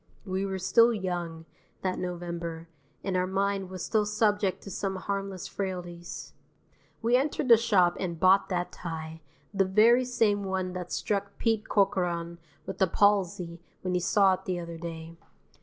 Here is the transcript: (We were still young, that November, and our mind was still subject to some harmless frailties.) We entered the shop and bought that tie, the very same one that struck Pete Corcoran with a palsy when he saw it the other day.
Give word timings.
(We 0.25 0.47
were 0.47 0.57
still 0.57 0.91
young, 0.91 1.45
that 1.83 1.99
November, 1.99 2.67
and 3.03 3.15
our 3.15 3.27
mind 3.27 3.69
was 3.69 3.85
still 3.85 4.07
subject 4.07 4.63
to 4.63 4.71
some 4.71 4.95
harmless 4.95 5.47
frailties.) 5.47 6.33
We 7.03 7.15
entered 7.15 7.49
the 7.49 7.55
shop 7.55 7.97
and 7.99 8.19
bought 8.19 8.49
that 8.49 8.71
tie, 8.71 9.21
the 9.53 9.63
very 9.65 10.05
same 10.05 10.43
one 10.43 10.73
that 10.73 10.91
struck 10.91 11.37
Pete 11.37 11.69
Corcoran 11.69 12.39
with 12.65 12.81
a 12.81 12.87
palsy 12.87 13.61
when 13.83 13.93
he 13.93 13.99
saw 13.99 14.33
it 14.33 14.45
the 14.45 14.59
other 14.59 14.79
day. 14.79 15.17